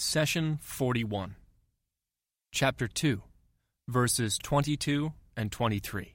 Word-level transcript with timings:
Session 0.00 0.60
41, 0.62 1.34
Chapter 2.52 2.86
2, 2.86 3.20
verses 3.88 4.38
22 4.38 5.12
and 5.36 5.50
23. 5.50 6.14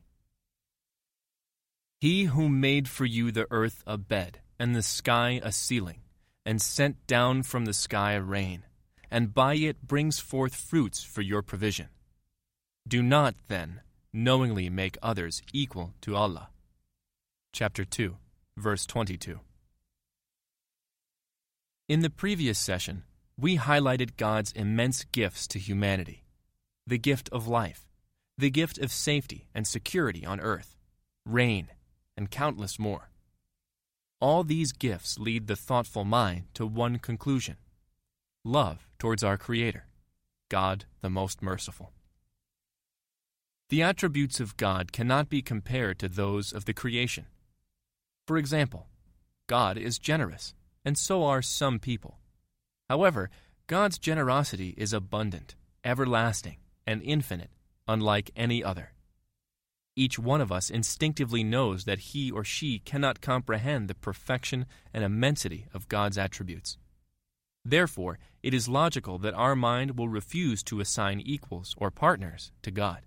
He 2.00 2.24
who 2.24 2.48
made 2.48 2.88
for 2.88 3.04
you 3.04 3.30
the 3.30 3.46
earth 3.52 3.84
a 3.86 3.98
bed, 3.98 4.40
and 4.58 4.74
the 4.74 4.82
sky 4.82 5.42
a 5.44 5.52
ceiling, 5.52 6.00
and 6.46 6.62
sent 6.62 7.06
down 7.08 7.44
from 7.44 7.66
the 7.66 7.74
sky 7.74 8.14
a 8.14 8.22
rain, 8.22 8.64
and 9.12 9.34
by 9.34 9.56
it 9.56 9.86
brings 9.86 10.18
forth 10.18 10.56
fruits 10.56 11.04
for 11.04 11.22
your 11.22 11.42
provision. 11.42 11.90
Do 12.88 13.04
not, 13.04 13.36
then, 13.50 13.82
knowingly 14.14 14.70
make 14.70 14.98
others 15.04 15.42
equal 15.52 15.94
to 16.04 16.16
Allah. 16.16 16.48
Chapter 17.52 17.84
2, 17.84 18.16
verse 18.56 18.86
22. 18.86 19.42
In 21.90 22.00
the 22.00 22.10
previous 22.10 22.58
session, 22.58 23.04
we 23.44 23.58
highlighted 23.58 24.16
God's 24.16 24.54
immense 24.54 25.04
gifts 25.12 25.50
to 25.50 25.60
humanity 25.60 26.24
the 26.88 26.98
gift 26.98 27.28
of 27.34 27.46
life, 27.46 27.90
the 28.38 28.50
gift 28.50 28.78
of 28.78 28.90
safety 28.90 29.50
and 29.54 29.68
security 29.68 30.26
on 30.26 30.40
earth, 30.40 30.78
rain, 31.26 31.68
and 32.16 32.32
countless 32.32 32.80
more. 32.80 33.10
All 34.22 34.46
these 34.46 34.72
gifts 34.72 35.20
lead 35.20 35.48
the 35.48 35.58
thoughtful 35.58 36.06
mind 36.06 36.44
to 36.54 36.66
one 36.66 37.00
conclusion 37.00 37.58
love 38.46 38.88
towards 38.98 39.26
our 39.26 39.38
Creator, 39.38 39.88
God 40.48 40.86
the 41.02 41.10
Most 41.10 41.42
Merciful. 41.42 41.92
The 43.68 43.84
attributes 43.84 44.40
of 44.40 44.56
God 44.56 44.94
cannot 44.94 45.28
be 45.28 45.42
compared 45.42 46.00
to 46.00 46.08
those 46.08 46.54
of 46.54 46.64
the 46.64 46.74
creation. 46.74 47.26
For 48.26 48.38
example, 48.38 48.88
God 49.48 49.78
is 49.78 50.00
generous, 50.00 50.54
and 50.86 50.98
so 50.98 51.26
are 51.26 51.42
some 51.42 51.80
people. 51.80 52.20
However, 52.94 53.32
God's 53.66 53.98
generosity 53.98 54.76
is 54.78 54.94
abundant, 54.94 55.56
everlasting, 55.84 56.58
and 56.86 57.02
infinite, 57.02 57.50
unlike 57.88 58.30
any 58.36 58.64
other. 58.64 58.94
Each 59.96 60.20
one 60.20 60.42
of 60.42 60.52
us 60.52 60.70
instinctively 60.70 61.44
knows 61.44 61.86
that 61.86 62.14
he 62.14 62.30
or 62.30 62.44
she 62.44 62.78
cannot 62.78 63.20
comprehend 63.20 63.88
the 63.88 63.96
perfection 63.96 64.68
and 64.94 65.04
immensity 65.04 65.66
of 65.74 65.90
God's 65.90 66.20
attributes. 66.20 66.78
Therefore, 67.66 68.20
it 68.44 68.54
is 68.54 68.70
logical 68.70 69.18
that 69.18 69.34
our 69.34 69.56
mind 69.56 69.98
will 69.98 70.08
refuse 70.20 70.62
to 70.66 70.80
assign 70.80 71.20
equals 71.20 71.74
or 71.80 71.90
partners 71.90 72.52
to 72.62 72.70
God. 72.70 73.02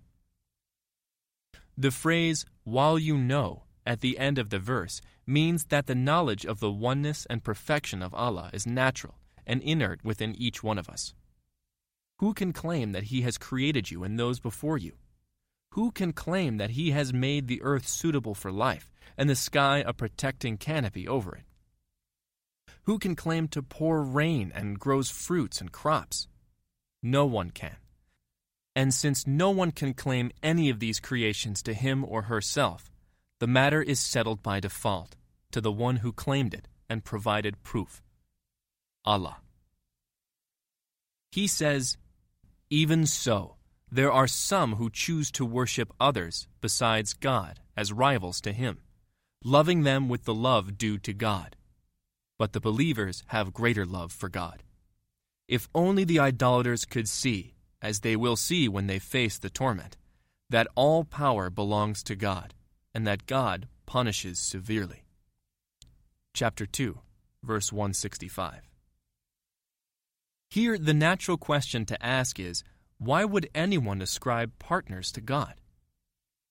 The 1.77 1.91
phrase, 1.91 2.45
while 2.65 2.99
you 2.99 3.17
know, 3.17 3.63
at 3.85 4.01
the 4.01 4.19
end 4.19 4.37
of 4.37 4.49
the 4.49 4.59
verse 4.59 4.99
means 5.25 5.67
that 5.69 5.87
the 5.87 5.95
knowledge 5.95 6.45
of 6.45 6.59
the 6.59 6.71
oneness 6.71 7.25
and 7.29 7.41
perfection 7.41 8.01
of 8.01 8.13
Allah 8.13 8.49
is 8.51 8.67
natural 8.67 9.15
and 9.47 9.63
inert 9.63 10.03
within 10.03 10.35
each 10.35 10.61
one 10.61 10.77
of 10.77 10.87
us. 10.87 11.15
Who 12.19 12.35
can 12.35 12.53
claim 12.53 12.91
that 12.91 13.05
He 13.05 13.21
has 13.21 13.39
created 13.39 13.89
you 13.89 14.03
and 14.03 14.19
those 14.19 14.39
before 14.39 14.77
you? 14.77 14.93
Who 15.71 15.91
can 15.91 16.13
claim 16.13 16.57
that 16.57 16.71
He 16.71 16.91
has 16.91 17.13
made 17.13 17.47
the 17.47 17.61
earth 17.63 17.87
suitable 17.87 18.35
for 18.35 18.51
life 18.51 18.91
and 19.17 19.29
the 19.29 19.35
sky 19.35 19.83
a 19.85 19.93
protecting 19.93 20.57
canopy 20.57 21.07
over 21.07 21.35
it? 21.35 21.43
Who 22.83 22.99
can 22.99 23.15
claim 23.15 23.47
to 23.49 23.61
pour 23.61 24.03
rain 24.03 24.51
and 24.53 24.79
grows 24.79 25.09
fruits 25.09 25.59
and 25.59 25.71
crops? 25.71 26.27
No 27.03 27.25
one 27.25 27.51
can. 27.51 27.75
And 28.75 28.93
since 28.93 29.27
no 29.27 29.49
one 29.49 29.71
can 29.71 29.93
claim 29.93 30.31
any 30.43 30.69
of 30.69 30.79
these 30.79 30.99
creations 30.99 31.61
to 31.63 31.73
him 31.73 32.05
or 32.05 32.23
herself, 32.23 32.91
the 33.39 33.47
matter 33.47 33.81
is 33.81 33.99
settled 33.99 34.41
by 34.41 34.59
default 34.59 35.15
to 35.51 35.61
the 35.61 35.71
one 35.71 35.97
who 35.97 36.11
claimed 36.11 36.53
it 36.53 36.67
and 36.89 37.03
provided 37.03 37.63
proof. 37.63 38.01
Allah. 39.07 39.37
He 41.31 41.47
says, 41.47 41.97
Even 42.69 43.05
so, 43.05 43.55
there 43.89 44.11
are 44.11 44.27
some 44.27 44.75
who 44.75 44.89
choose 44.89 45.31
to 45.31 45.45
worship 45.45 45.93
others 45.97 46.49
besides 46.59 47.13
God 47.13 47.61
as 47.77 47.93
rivals 47.93 48.41
to 48.41 48.51
Him, 48.51 48.79
loving 49.45 49.83
them 49.83 50.09
with 50.09 50.25
the 50.25 50.33
love 50.33 50.77
due 50.77 50.97
to 50.99 51.13
God. 51.13 51.55
But 52.37 52.51
the 52.51 52.59
believers 52.59 53.23
have 53.27 53.53
greater 53.53 53.85
love 53.85 54.11
for 54.11 54.27
God. 54.27 54.61
If 55.47 55.69
only 55.73 56.03
the 56.03 56.19
idolaters 56.19 56.83
could 56.83 57.07
see, 57.07 57.55
as 57.81 58.01
they 58.01 58.17
will 58.17 58.35
see 58.35 58.67
when 58.67 58.87
they 58.87 58.99
face 58.99 59.39
the 59.39 59.49
torment, 59.49 59.95
that 60.49 60.67
all 60.75 61.05
power 61.05 61.49
belongs 61.49 62.03
to 62.03 62.15
God, 62.17 62.53
and 62.93 63.07
that 63.07 63.25
God 63.25 63.69
punishes 63.85 64.37
severely. 64.37 65.05
Chapter 66.33 66.65
2, 66.65 66.99
verse 67.41 67.71
165. 67.71 68.66
Here, 70.49 70.77
the 70.77 70.93
natural 70.93 71.37
question 71.37 71.85
to 71.85 72.05
ask 72.05 72.39
is 72.39 72.63
why 72.97 73.25
would 73.25 73.49
anyone 73.53 74.01
ascribe 74.01 74.57
partners 74.59 75.11
to 75.11 75.21
God? 75.21 75.55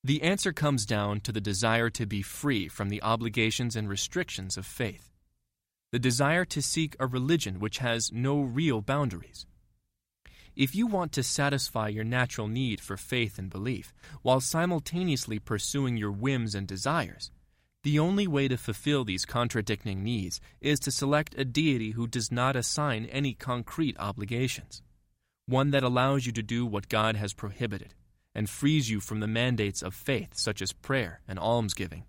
The 0.04 0.22
answer 0.22 0.52
comes 0.52 0.86
down 0.86 1.20
to 1.22 1.32
the 1.32 1.40
desire 1.40 1.90
to 1.90 2.06
be 2.06 2.22
free 2.22 2.68
from 2.68 2.90
the 2.90 3.02
obligations 3.02 3.74
and 3.74 3.88
restrictions 3.88 4.56
of 4.56 4.64
faith, 4.64 5.10
the 5.90 5.98
desire 5.98 6.44
to 6.44 6.62
seek 6.62 6.94
a 7.00 7.06
religion 7.06 7.58
which 7.58 7.78
has 7.78 8.12
no 8.12 8.40
real 8.40 8.82
boundaries. 8.82 9.46
If 10.54 10.74
you 10.74 10.86
want 10.86 11.12
to 11.12 11.22
satisfy 11.22 11.88
your 11.88 12.04
natural 12.04 12.48
need 12.48 12.80
for 12.80 12.96
faith 12.96 13.38
and 13.38 13.50
belief 13.50 13.92
while 14.22 14.40
simultaneously 14.40 15.38
pursuing 15.38 15.96
your 15.96 16.12
whims 16.12 16.54
and 16.54 16.68
desires, 16.68 17.30
the 17.82 17.98
only 17.98 18.26
way 18.26 18.48
to 18.48 18.56
fulfill 18.56 19.04
these 19.04 19.24
contradicting 19.24 20.02
needs 20.02 20.40
is 20.60 20.80
to 20.80 20.90
select 20.90 21.34
a 21.38 21.44
deity 21.44 21.92
who 21.92 22.06
does 22.06 22.32
not 22.32 22.56
assign 22.56 23.06
any 23.06 23.32
concrete 23.32 23.96
obligations, 23.98 24.82
one 25.46 25.70
that 25.70 25.84
allows 25.84 26.26
you 26.26 26.32
to 26.32 26.42
do 26.42 26.66
what 26.66 26.88
God 26.88 27.16
has 27.16 27.32
prohibited 27.32 27.94
and 28.34 28.50
frees 28.50 28.90
you 28.90 29.00
from 29.00 29.20
the 29.20 29.26
mandates 29.26 29.82
of 29.82 29.94
faith 29.94 30.30
such 30.34 30.60
as 30.60 30.72
prayer 30.72 31.20
and 31.26 31.38
almsgiving. 31.38 32.04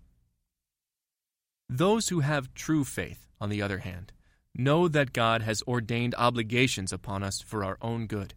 Those 1.68 2.08
who 2.08 2.20
have 2.20 2.54
true 2.54 2.84
faith, 2.84 3.26
on 3.40 3.48
the 3.48 3.62
other 3.62 3.78
hand, 3.78 4.12
know 4.54 4.88
that 4.88 5.12
God 5.12 5.42
has 5.42 5.62
ordained 5.62 6.14
obligations 6.18 6.92
upon 6.92 7.22
us 7.22 7.40
for 7.40 7.64
our 7.64 7.78
own 7.80 8.06
good. 8.06 8.34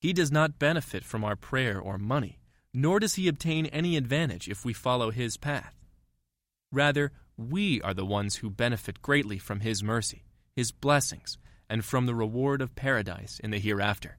He 0.00 0.12
does 0.12 0.32
not 0.32 0.58
benefit 0.58 1.04
from 1.04 1.24
our 1.24 1.36
prayer 1.36 1.80
or 1.80 1.98
money, 1.98 2.40
nor 2.74 3.00
does 3.00 3.14
he 3.14 3.28
obtain 3.28 3.66
any 3.66 3.96
advantage 3.96 4.48
if 4.48 4.64
we 4.64 4.72
follow 4.72 5.10
his 5.10 5.36
path. 5.36 5.77
Rather, 6.70 7.12
we 7.36 7.80
are 7.82 7.94
the 7.94 8.04
ones 8.04 8.36
who 8.36 8.50
benefit 8.50 9.00
greatly 9.02 9.38
from 9.38 9.60
His 9.60 9.82
mercy, 9.82 10.24
His 10.54 10.72
blessings, 10.72 11.38
and 11.68 11.84
from 11.84 12.06
the 12.06 12.14
reward 12.14 12.60
of 12.60 12.74
paradise 12.74 13.40
in 13.42 13.50
the 13.50 13.58
hereafter. 13.58 14.18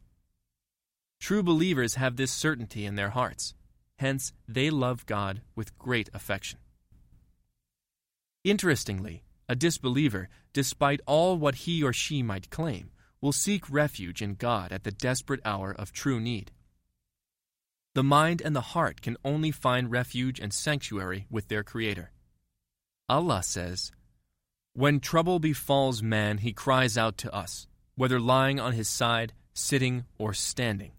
True 1.20 1.44
believers 1.44 1.96
have 1.96 2.16
this 2.16 2.32
certainty 2.32 2.86
in 2.86 2.96
their 2.96 3.10
hearts, 3.10 3.54
hence, 3.98 4.32
they 4.48 4.70
love 4.70 5.06
God 5.06 5.42
with 5.56 5.78
great 5.78 6.10
affection. 6.14 6.60
Interestingly, 8.44 9.24
a 9.50 9.56
disbeliever, 9.56 10.30
despite 10.54 11.02
all 11.06 11.38
what 11.38 11.56
he 11.56 11.84
or 11.84 11.92
she 11.92 12.24
might 12.24 12.50
claim, 12.50 12.92
will 13.20 13.34
seek 13.34 13.70
refuge 13.70 14.22
in 14.22 14.36
God 14.36 14.72
at 14.72 14.84
the 14.84 14.92
desperate 14.92 15.42
hour 15.44 15.72
of 15.72 15.92
true 15.92 16.20
need. 16.20 16.52
The 17.96 18.04
mind 18.04 18.42
and 18.42 18.56
the 18.56 18.62
heart 18.62 19.02
can 19.02 19.18
only 19.26 19.52
find 19.52 19.92
refuge 19.92 20.40
and 20.40 20.54
sanctuary 20.54 21.26
with 21.30 21.50
their 21.50 21.64
Creator. 21.64 22.12
Allah 23.10 23.42
says, 23.42 23.92
When 24.74 25.00
trouble 25.00 25.40
befalls 25.40 26.04
man, 26.04 26.38
he 26.38 26.54
cries 26.54 26.98
out 26.98 27.18
to 27.20 27.34
us, 27.34 27.68
whether 27.96 28.20
lying 28.20 28.60
on 28.60 28.74
his 28.74 28.88
side, 28.88 29.34
sitting, 29.54 30.06
or 30.20 30.34
standing. 30.34 30.92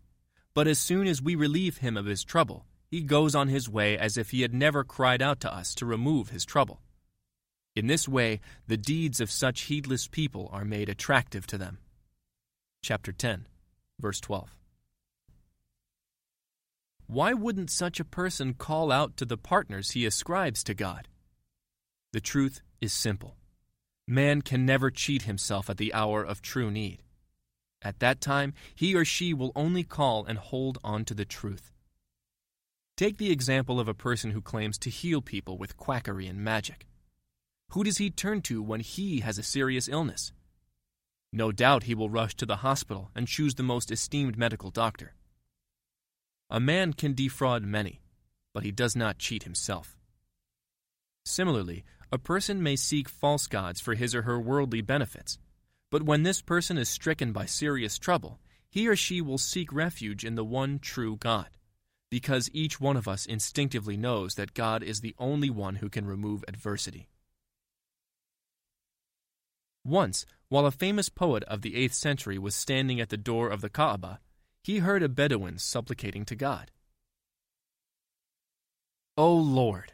But 0.53 0.67
as 0.67 0.81
soon 0.81 1.07
as 1.07 1.23
we 1.23 1.37
relieve 1.37 1.79
him 1.79 1.97
of 1.97 2.07
his 2.07 2.25
trouble, 2.25 2.67
he 2.91 3.03
goes 3.03 3.37
on 3.37 3.47
his 3.47 3.69
way 3.69 3.97
as 3.97 4.19
if 4.19 4.31
he 4.31 4.43
had 4.43 4.53
never 4.53 4.83
cried 4.83 5.23
out 5.23 5.39
to 5.41 5.55
us 5.55 5.75
to 5.77 5.87
remove 5.87 6.31
his 6.31 6.45
trouble. 6.45 6.81
In 7.77 7.87
this 7.87 8.09
way, 8.09 8.41
the 8.67 8.77
deeds 8.77 9.21
of 9.21 9.31
such 9.31 9.63
heedless 9.63 10.09
people 10.09 10.51
are 10.53 10.65
made 10.65 10.89
attractive 10.89 11.47
to 11.47 11.59
them. 11.59 11.79
Chapter 12.83 13.13
10, 13.13 13.47
verse 14.01 14.21
12. 14.21 14.51
Why 17.07 17.33
wouldn't 17.33 17.71
such 17.71 18.01
a 18.01 18.05
person 18.05 18.55
call 18.55 18.91
out 18.91 19.17
to 19.19 19.25
the 19.25 19.37
partners 19.37 19.93
he 19.93 20.05
ascribes 20.05 20.65
to 20.65 20.75
God? 20.75 21.07
The 22.13 22.21
truth 22.21 22.63
is 22.81 22.93
simple. 22.93 23.37
Man 24.09 24.43
can 24.43 24.67
never 24.67 24.91
cheat 24.91 25.23
himself 25.23 25.71
at 25.71 25.77
the 25.77 25.95
hour 25.95 26.25
of 26.25 26.43
true 26.43 26.71
need. 26.71 27.03
At 27.83 28.01
that 28.01 28.21
time, 28.21 28.53
he 28.75 28.95
or 28.95 29.05
she 29.05 29.33
will 29.33 29.53
only 29.55 29.85
call 29.85 30.25
and 30.25 30.37
hold 30.37 30.79
on 30.83 31.05
to 31.07 31.15
the 31.15 31.25
truth. 31.25 31.73
Take 32.97 33.17
the 33.17 33.31
example 33.31 33.79
of 33.79 33.89
a 33.89 33.95
person 33.95 34.33
who 34.33 34.43
claims 34.43 34.77
to 34.79 34.91
heal 34.91 35.23
people 35.23 35.57
with 35.57 35.77
quackery 35.77 36.27
and 36.27 36.41
magic. 36.41 36.87
Who 37.71 37.85
does 37.85 37.99
he 37.99 38.11
turn 38.11 38.43
to 38.43 38.61
when 38.63 38.81
he 38.81 39.21
has 39.21 39.39
a 39.39 39.45
serious 39.45 39.89
illness? 39.89 40.33
No 41.33 41.53
doubt 41.53 41.85
he 41.85 41.95
will 41.95 42.11
rush 42.11 42.35
to 42.37 42.47
the 42.47 42.57
hospital 42.57 43.11
and 43.15 43.29
choose 43.29 43.55
the 43.55 43.63
most 43.63 43.93
esteemed 43.93 44.37
medical 44.37 44.71
doctor. 44.71 45.15
A 46.51 46.59
man 46.59 46.93
can 46.93 47.15
defraud 47.15 47.63
many, 47.63 48.01
but 48.53 48.65
he 48.65 48.73
does 48.73 48.97
not 48.97 49.19
cheat 49.19 49.45
himself. 49.45 49.97
Similarly, 51.31 51.85
a 52.11 52.19
person 52.19 52.61
may 52.61 52.75
seek 52.75 53.09
false 53.09 53.47
gods 53.47 53.81
for 53.81 53.95
his 53.95 54.17
or 54.17 54.23
her 54.23 54.41
worldly 54.41 54.81
benefits, 54.81 55.39
But 55.91 56.03
when 56.05 56.23
this 56.23 56.41
person 56.41 56.79
is 56.79 56.89
stricken 56.89 57.33
by 57.33 57.47
serious 57.47 57.99
trouble, 57.99 58.41
he 58.69 58.89
or 58.89 58.97
she 58.97 59.21
will 59.21 59.39
seek 59.39 59.73
refuge 59.73 60.25
in 60.25 60.37
the 60.37 60.45
one 60.45 60.79
true 60.79 61.17
God, 61.17 61.49
because 62.11 62.51
each 62.53 62.81
one 62.81 62.97
of 62.97 63.09
us 63.09 63.27
instinctively 63.27 63.97
knows 63.97 64.35
that 64.35 64.55
God 64.55 64.83
is 64.83 65.01
the 65.01 65.15
only 65.19 65.51
one 65.51 65.77
who 65.77 65.89
can 65.89 66.07
remove 66.07 66.45
adversity. 66.47 67.09
Once, 69.85 70.27
while 70.49 70.67
a 70.67 70.73
famous 70.73 71.09
poet 71.09 71.43
of 71.45 71.63
the 71.63 71.75
8th 71.75 71.95
century 71.95 72.39
was 72.39 72.55
standing 72.55 73.01
at 73.01 73.09
the 73.09 73.17
door 73.17 73.49
of 73.49 73.61
the 73.61 73.71
Kaaba, 73.71 74.21
he 74.63 74.79
heard 74.79 75.03
a 75.03 75.09
Bedouin 75.09 75.59
supplicating 75.59 76.25
to 76.27 76.37
God. 76.37 76.71
O 79.17 79.35
Lord, 79.35 79.93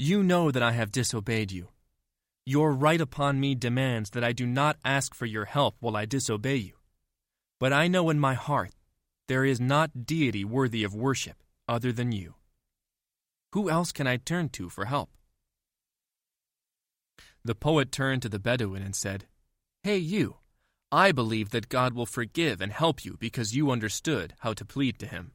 you 0.00 0.22
know 0.22 0.50
that 0.50 0.62
I 0.62 0.72
have 0.72 0.90
disobeyed 0.90 1.52
you. 1.52 1.68
Your 2.46 2.72
right 2.72 3.00
upon 3.00 3.38
me 3.38 3.54
demands 3.54 4.10
that 4.10 4.24
I 4.24 4.32
do 4.32 4.46
not 4.46 4.78
ask 4.82 5.14
for 5.14 5.26
your 5.26 5.44
help 5.44 5.76
while 5.80 5.94
I 5.94 6.06
disobey 6.06 6.56
you. 6.56 6.72
But 7.58 7.74
I 7.74 7.86
know 7.86 8.08
in 8.08 8.18
my 8.18 8.32
heart 8.32 8.72
there 9.28 9.44
is 9.44 9.60
not 9.60 10.06
deity 10.06 10.42
worthy 10.42 10.84
of 10.84 10.94
worship 10.94 11.36
other 11.68 11.92
than 11.92 12.12
you. 12.12 12.34
Who 13.52 13.68
else 13.68 13.92
can 13.92 14.06
I 14.06 14.16
turn 14.16 14.48
to 14.50 14.70
for 14.70 14.86
help? 14.86 15.10
The 17.44 17.54
poet 17.54 17.92
turned 17.92 18.22
to 18.22 18.30
the 18.30 18.38
Bedouin 18.38 18.82
and 18.82 18.96
said, 18.96 19.26
Hey, 19.82 19.98
you, 19.98 20.36
I 20.90 21.12
believe 21.12 21.50
that 21.50 21.68
God 21.68 21.92
will 21.92 22.06
forgive 22.06 22.62
and 22.62 22.72
help 22.72 23.04
you 23.04 23.18
because 23.20 23.54
you 23.54 23.70
understood 23.70 24.32
how 24.38 24.54
to 24.54 24.64
plead 24.64 24.98
to 25.00 25.06
Him. 25.06 25.32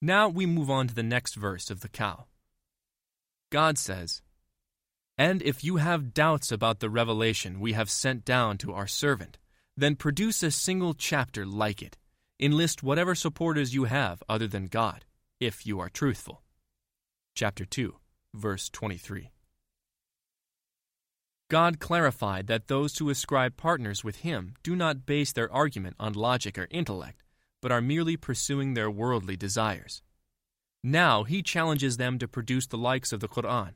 Now 0.00 0.28
we 0.28 0.46
move 0.46 0.70
on 0.70 0.86
to 0.88 0.94
the 0.94 1.02
next 1.02 1.34
verse 1.34 1.70
of 1.70 1.80
the 1.80 1.88
cow. 1.88 2.26
God 3.50 3.78
says, 3.78 4.22
And 5.16 5.42
if 5.42 5.64
you 5.64 5.76
have 5.76 6.14
doubts 6.14 6.52
about 6.52 6.78
the 6.78 6.90
revelation 6.90 7.58
we 7.58 7.72
have 7.72 7.90
sent 7.90 8.24
down 8.24 8.58
to 8.58 8.72
our 8.72 8.86
servant, 8.86 9.38
then 9.76 9.96
produce 9.96 10.42
a 10.42 10.50
single 10.50 10.94
chapter 10.94 11.44
like 11.44 11.82
it. 11.82 11.96
Enlist 12.40 12.82
whatever 12.82 13.16
supporters 13.16 13.74
you 13.74 13.84
have 13.84 14.22
other 14.28 14.46
than 14.46 14.66
God, 14.66 15.04
if 15.40 15.66
you 15.66 15.80
are 15.80 15.88
truthful. 15.88 16.42
Chapter 17.34 17.64
2, 17.64 17.96
verse 18.34 18.68
23. 18.68 19.30
God 21.50 21.80
clarified 21.80 22.46
that 22.46 22.68
those 22.68 22.98
who 22.98 23.10
ascribe 23.10 23.56
partners 23.56 24.04
with 24.04 24.16
Him 24.16 24.54
do 24.62 24.76
not 24.76 25.06
base 25.06 25.32
their 25.32 25.50
argument 25.52 25.96
on 25.98 26.12
logic 26.12 26.58
or 26.58 26.68
intellect, 26.70 27.24
but 27.60 27.72
are 27.72 27.80
merely 27.80 28.16
pursuing 28.16 28.74
their 28.74 28.90
worldly 28.90 29.36
desires. 29.36 30.02
Now 30.82 31.24
He 31.24 31.42
challenges 31.42 31.96
them 31.96 32.18
to 32.18 32.28
produce 32.28 32.66
the 32.66 32.78
likes 32.78 33.12
of 33.12 33.20
the 33.20 33.28
Quran, 33.28 33.74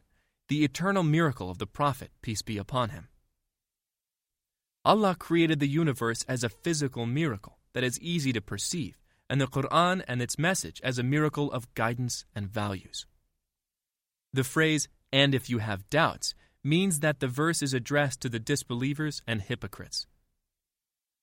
the 0.49 0.65
eternal 0.65 1.03
miracle 1.03 1.51
of 1.51 1.59
the 1.59 1.67
Prophet, 1.67 2.11
peace 2.21 2.43
be 2.43 2.59
upon 2.59 2.91
him. 2.91 3.09
Allah 4.85 5.15
created 5.15 5.61
the 5.61 5.69
universe 5.69 6.25
as 6.29 6.43
a 6.43 6.49
physical 6.49 7.07
miracle 7.07 7.59
that 7.73 7.85
is 7.85 8.01
easy 8.01 8.33
to 8.33 8.41
perceive, 8.41 8.99
and 9.31 9.41
the 9.41 9.47
Quran 9.47 10.03
and 10.07 10.21
its 10.21 10.39
message 10.39 10.81
as 10.83 10.99
a 10.99 11.03
miracle 11.03 11.51
of 11.53 11.73
guidance 11.75 12.25
and 12.35 12.49
values. 12.49 13.07
The 14.33 14.45
phrase, 14.45 14.89
and 15.13 15.35
if 15.35 15.49
you 15.49 15.59
have 15.59 15.89
doubts, 15.89 16.35
means 16.65 17.01
that 17.01 17.21
the 17.21 17.29
verse 17.29 17.63
is 17.63 17.75
addressed 17.75 18.21
to 18.21 18.29
the 18.29 18.39
disbelievers 18.39 19.23
and 19.27 19.43
hypocrites. 19.43 20.07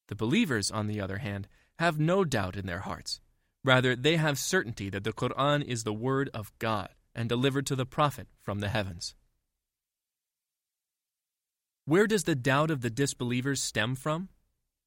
The 0.08 0.16
believers, 0.16 0.72
on 0.72 0.88
the 0.88 1.02
other 1.02 1.18
hand, 1.18 1.48
have 1.80 1.98
no 1.98 2.26
doubt 2.26 2.58
in 2.58 2.66
their 2.66 2.80
hearts. 2.80 3.22
Rather, 3.64 3.96
they 3.96 4.18
have 4.18 4.38
certainty 4.38 4.90
that 4.90 5.06
the 5.06 5.14
Quran 5.14 5.64
is 5.64 5.86
the 5.86 5.94
word 5.94 6.30
of 6.34 6.52
God 6.60 6.90
and 7.16 7.30
delivered 7.30 7.66
to 7.68 7.76
the 7.76 7.86
Prophet 7.86 8.28
from 8.42 8.60
the 8.60 8.68
heavens. 8.68 9.16
Where 11.86 12.06
does 12.06 12.26
the 12.26 12.36
doubt 12.36 12.70
of 12.70 12.82
the 12.82 12.90
disbelievers 12.90 13.64
stem 13.64 13.96
from? 13.96 14.28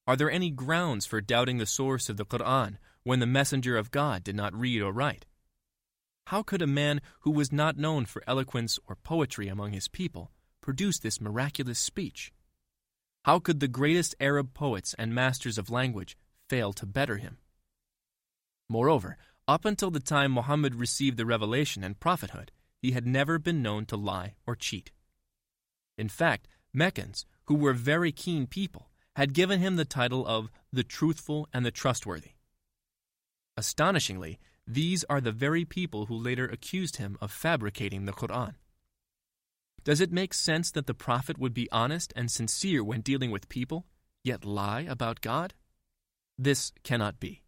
Are 0.07 0.17
there 0.17 0.31
any 0.31 0.51
grounds 0.51 1.07
for 1.07 1.23
doubting 1.23 1.57
the 1.57 1.65
source 1.65 2.11
of 2.11 2.19
the 2.19 2.27
Quran 2.27 2.77
when 3.05 3.21
the 3.21 3.27
messenger 3.27 3.79
of 3.79 3.91
God 3.91 4.23
did 4.23 4.37
not 4.37 4.55
read 4.55 4.83
or 4.83 4.93
write? 4.93 5.25
How 6.27 6.43
could 6.43 6.61
a 6.61 6.67
man 6.67 7.01
who 7.21 7.31
was 7.31 7.51
not 7.51 7.79
known 7.79 8.05
for 8.05 8.23
eloquence 8.27 8.79
or 8.87 8.97
poetry 8.97 9.49
among 9.49 9.73
his 9.73 9.89
people 9.89 10.31
produce 10.61 10.99
this 10.99 11.23
miraculous 11.23 11.79
speech? 11.79 12.35
How 13.25 13.39
could 13.39 13.61
the 13.61 13.67
greatest 13.69 14.15
Arab 14.21 14.53
poets 14.53 14.95
and 14.99 15.15
masters 15.15 15.57
of 15.57 15.71
language 15.71 16.19
fail 16.49 16.73
to 16.75 16.87
better 16.87 17.17
him? 17.17 17.39
Moreover, 18.69 19.17
up 19.47 19.65
until 19.65 19.91
the 19.91 20.01
time 20.01 20.33
Muhammad 20.33 20.75
received 20.75 21.17
the 21.17 21.27
revelation 21.27 21.83
and 21.85 21.99
prophethood, 21.99 22.53
he 22.81 22.93
had 22.93 23.07
never 23.07 23.39
been 23.39 23.63
known 23.63 23.87
to 23.87 23.97
lie 23.97 24.35
or 24.47 24.57
cheat. 24.57 24.93
In 25.99 26.09
fact, 26.09 26.49
Meccans, 26.73 27.27
who 27.47 27.55
were 27.55 27.75
very 27.75 28.13
keen 28.13 28.47
people, 28.47 28.91
had 29.17 29.35
given 29.35 29.61
him 29.61 29.77
the 29.77 29.85
title 29.85 30.27
of 30.27 30.51
the 30.73 30.83
truthful 30.83 31.49
and 31.53 31.67
the 31.67 31.71
trustworthy. 31.71 32.33
Astonishingly, 33.57 34.39
these 34.67 35.05
are 35.05 35.21
the 35.21 35.33
very 35.33 35.65
people 35.65 36.07
who 36.07 36.17
later 36.17 36.47
accused 36.47 36.97
him 36.97 37.19
of 37.21 37.31
fabricating 37.31 38.07
the 38.07 38.13
Quran. 38.13 38.55
Does 39.85 40.01
it 40.01 40.13
make 40.13 40.33
sense 40.33 40.71
that 40.71 40.87
the 40.87 40.95
prophet 40.95 41.39
would 41.39 41.53
be 41.53 41.71
honest 41.71 42.13
and 42.17 42.31
sincere 42.31 42.83
when 42.83 43.01
dealing 43.01 43.31
with 43.31 43.49
people, 43.49 43.87
yet 44.25 44.45
lie 44.45 44.83
about 44.83 45.21
God? 45.21 45.55
This 46.39 46.73
cannot 46.83 47.21
be. 47.21 47.43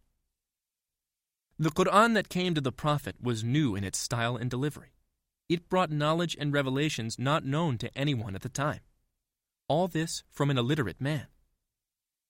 The 1.57 1.71
Quran 1.71 2.13
that 2.15 2.29
came 2.29 2.53
to 2.53 2.61
the 2.61 2.71
prophet 2.71 3.15
was 3.21 3.43
new 3.43 3.75
in 3.75 3.83
its 3.83 3.97
style 3.97 4.35
and 4.35 4.49
delivery. 4.49 4.93
It 5.47 5.69
brought 5.69 5.91
knowledge 5.91 6.35
and 6.39 6.51
revelations 6.51 7.17
not 7.19 7.45
known 7.45 7.77
to 7.77 7.97
anyone 7.97 8.35
at 8.35 8.41
the 8.41 8.49
time. 8.49 8.81
All 9.67 9.87
this 9.87 10.23
from 10.31 10.49
an 10.49 10.57
illiterate 10.57 10.99
man. 10.99 11.27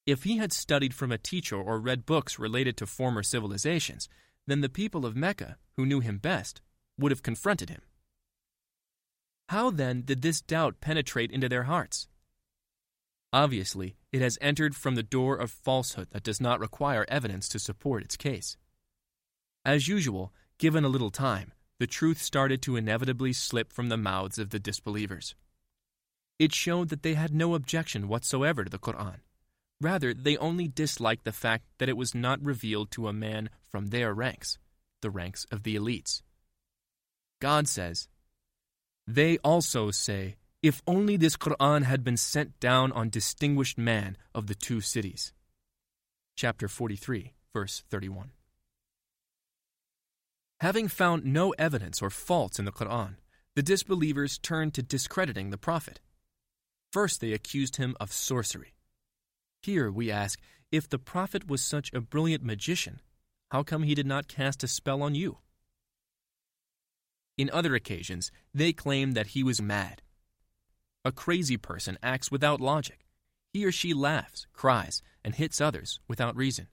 If 0.05 0.23
he 0.23 0.37
had 0.37 0.53
studied 0.53 0.93
from 0.93 1.11
a 1.11 1.17
teacher 1.17 1.55
or 1.55 1.79
read 1.79 2.05
books 2.05 2.37
related 2.37 2.77
to 2.77 2.85
former 2.85 3.23
civilizations, 3.23 4.07
then 4.45 4.61
the 4.61 4.69
people 4.69 5.05
of 5.05 5.15
Mecca, 5.15 5.57
who 5.75 5.85
knew 5.85 5.99
him 6.01 6.19
best, 6.19 6.61
would 6.99 7.11
have 7.11 7.23
confronted 7.23 7.69
him. 7.69 7.81
How 9.49 9.71
then 9.71 10.01
did 10.01 10.21
this 10.21 10.41
doubt 10.41 10.79
penetrate 10.81 11.31
into 11.31 11.49
their 11.49 11.63
hearts? 11.63 12.07
Obviously, 13.35 13.97
it 14.13 14.21
has 14.21 14.37
entered 14.39 14.77
from 14.77 14.95
the 14.95 15.03
door 15.03 15.35
of 15.35 15.51
falsehood 15.51 16.07
that 16.11 16.23
does 16.23 16.39
not 16.39 16.61
require 16.61 17.03
evidence 17.09 17.49
to 17.49 17.59
support 17.59 18.01
its 18.01 18.15
case. 18.15 18.55
As 19.65 19.89
usual, 19.89 20.31
given 20.57 20.85
a 20.85 20.87
little 20.87 21.09
time, 21.09 21.51
the 21.77 21.85
truth 21.85 22.21
started 22.21 22.61
to 22.61 22.77
inevitably 22.77 23.33
slip 23.33 23.73
from 23.73 23.89
the 23.89 23.97
mouths 23.97 24.39
of 24.39 24.51
the 24.51 24.57
disbelievers. 24.57 25.35
It 26.39 26.53
showed 26.53 26.87
that 26.87 27.03
they 27.03 27.15
had 27.15 27.33
no 27.33 27.55
objection 27.55 28.07
whatsoever 28.07 28.63
to 28.63 28.69
the 28.69 28.79
Quran. 28.79 29.17
Rather, 29.81 30.13
they 30.13 30.37
only 30.37 30.69
disliked 30.69 31.25
the 31.25 31.33
fact 31.33 31.65
that 31.79 31.89
it 31.89 31.97
was 31.97 32.15
not 32.15 32.41
revealed 32.41 32.89
to 32.91 33.09
a 33.09 33.13
man 33.13 33.49
from 33.67 33.87
their 33.87 34.13
ranks, 34.13 34.59
the 35.01 35.11
ranks 35.11 35.45
of 35.51 35.63
the 35.63 35.75
elites. 35.75 36.21
God 37.41 37.67
says, 37.67 38.07
they 39.05 39.39
also 39.39 39.91
say, 39.91 40.37
If 40.65 40.81
only 40.87 41.15
this 41.15 41.37
Quran 41.37 41.83
had 41.83 42.03
been 42.03 42.17
sent 42.17 42.59
down 42.59 42.91
on 42.93 43.11
distinguished 43.11 43.77
man 43.77 44.17
of 44.33 44.47
the 44.47 44.55
two 44.55 44.81
cities. 44.81 45.31
Chapter 46.35 46.67
43, 46.67 47.33
verse 47.53 47.83
31. 47.91 48.31
Having 50.61 50.87
found 50.87 51.23
no 51.23 51.51
evidence 51.59 52.01
or 52.01 52.09
faults 52.09 52.57
in 52.57 52.65
the 52.65 52.71
Quran, 52.71 53.17
the 53.55 53.61
disbelievers 53.61 54.39
turned 54.39 54.73
to 54.73 54.81
discrediting 54.81 55.51
the 55.51 55.59
Prophet. 55.59 55.99
First, 56.91 57.21
they 57.21 57.33
accused 57.33 57.75
him 57.75 57.95
of 57.99 58.11
sorcery. 58.11 58.73
Here 59.61 59.91
we 59.91 60.09
ask 60.09 60.39
if 60.71 60.89
the 60.89 60.97
Prophet 60.97 61.47
was 61.47 61.61
such 61.61 61.93
a 61.93 62.01
brilliant 62.01 62.43
magician, 62.43 63.01
how 63.51 63.61
come 63.61 63.83
he 63.83 63.93
did 63.93 64.07
not 64.07 64.27
cast 64.27 64.63
a 64.63 64.67
spell 64.67 65.03
on 65.03 65.13
you? 65.13 65.37
In 67.37 67.51
other 67.53 67.75
occasions, 67.75 68.31
they 68.51 68.73
claim 68.73 69.11
that 69.11 69.27
he 69.27 69.43
was 69.43 69.61
mad. 69.61 70.01
A 71.05 71.11
crazy 71.11 71.55
person 71.55 71.97
acts 72.03 72.29
without 72.29 72.59
logic. 72.59 73.05
He 73.53 73.63
or 73.63 73.71
she 73.71 73.93
laughs, 73.93 74.47
cries, 74.51 75.01
and 75.23 75.35
hits 75.35 75.61
others 75.61 76.01
without 76.07 76.35
reason. 76.35 76.67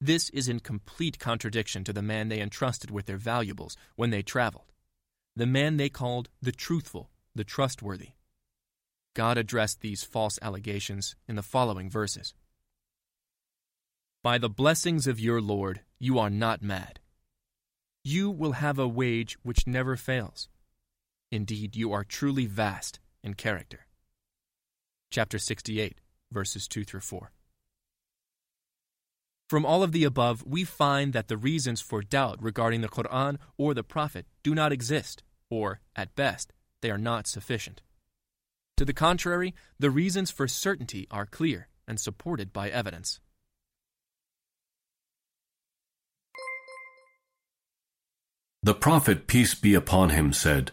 This 0.00 0.28
is 0.30 0.48
in 0.48 0.60
complete 0.60 1.18
contradiction 1.18 1.84
to 1.84 1.92
the 1.94 2.02
man 2.02 2.28
they 2.28 2.40
entrusted 2.40 2.90
with 2.90 3.06
their 3.06 3.16
valuables 3.16 3.76
when 3.96 4.10
they 4.10 4.22
traveled, 4.22 4.72
the 5.34 5.46
man 5.46 5.76
they 5.76 5.88
called 5.88 6.28
the 6.42 6.52
truthful, 6.52 7.10
the 7.34 7.44
trustworthy. 7.44 8.10
God 9.14 9.38
addressed 9.38 9.80
these 9.80 10.04
false 10.04 10.38
allegations 10.42 11.16
in 11.26 11.36
the 11.36 11.42
following 11.42 11.88
verses 11.88 12.34
By 14.22 14.36
the 14.36 14.50
blessings 14.50 15.06
of 15.06 15.18
your 15.18 15.40
Lord, 15.40 15.80
you 15.98 16.18
are 16.18 16.30
not 16.30 16.60
mad 16.60 17.00
you 18.08 18.30
will 18.30 18.52
have 18.52 18.78
a 18.78 18.88
wage 18.88 19.36
which 19.42 19.66
never 19.66 19.94
fails. 19.94 20.48
Indeed, 21.30 21.76
you 21.76 21.92
are 21.92 22.04
truly 22.04 22.46
vast 22.46 23.00
in 23.22 23.34
character. 23.34 23.86
Chapter 25.10 25.38
68, 25.38 25.98
verses 26.30 26.68
2 26.68 26.84
through 26.84 27.00
4. 27.00 27.32
From 29.48 29.64
all 29.64 29.82
of 29.82 29.92
the 29.92 30.04
above, 30.04 30.44
we 30.46 30.64
find 30.64 31.14
that 31.14 31.28
the 31.28 31.38
reasons 31.38 31.80
for 31.80 32.02
doubt 32.02 32.42
regarding 32.42 32.82
the 32.82 32.88
Quran 32.88 33.38
or 33.56 33.72
the 33.72 33.82
Prophet 33.82 34.26
do 34.42 34.54
not 34.54 34.72
exist, 34.72 35.22
or, 35.48 35.80
at 35.96 36.14
best, 36.14 36.52
they 36.82 36.90
are 36.90 36.98
not 36.98 37.26
sufficient. 37.26 37.80
To 38.76 38.84
the 38.84 38.92
contrary, 38.92 39.54
the 39.78 39.90
reasons 39.90 40.30
for 40.30 40.46
certainty 40.46 41.06
are 41.10 41.26
clear 41.26 41.68
and 41.88 41.98
supported 41.98 42.52
by 42.52 42.68
evidence. 42.68 43.20
The 48.62 48.74
prophet, 48.74 49.26
peace 49.26 49.54
be 49.54 49.74
upon 49.74 50.10
him, 50.10 50.32
said, 50.32 50.72